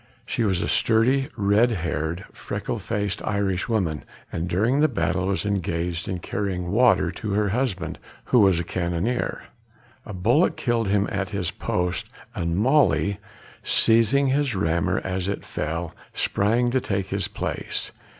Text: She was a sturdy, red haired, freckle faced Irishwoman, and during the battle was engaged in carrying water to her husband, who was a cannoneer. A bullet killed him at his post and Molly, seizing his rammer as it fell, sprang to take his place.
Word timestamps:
She 0.25 0.43
was 0.43 0.63
a 0.63 0.67
sturdy, 0.67 1.27
red 1.37 1.69
haired, 1.69 2.25
freckle 2.33 2.79
faced 2.79 3.21
Irishwoman, 3.23 4.03
and 4.31 4.49
during 4.49 4.79
the 4.79 4.87
battle 4.87 5.27
was 5.27 5.45
engaged 5.45 6.07
in 6.07 6.17
carrying 6.17 6.71
water 6.71 7.11
to 7.11 7.33
her 7.33 7.49
husband, 7.49 7.99
who 8.23 8.39
was 8.39 8.59
a 8.59 8.63
cannoneer. 8.63 9.43
A 10.03 10.13
bullet 10.15 10.57
killed 10.57 10.87
him 10.87 11.07
at 11.11 11.29
his 11.29 11.51
post 11.51 12.07
and 12.33 12.57
Molly, 12.57 13.19
seizing 13.61 14.29
his 14.29 14.55
rammer 14.55 14.99
as 15.03 15.27
it 15.27 15.45
fell, 15.45 15.93
sprang 16.15 16.71
to 16.71 16.81
take 16.81 17.09
his 17.09 17.27
place. 17.27 17.91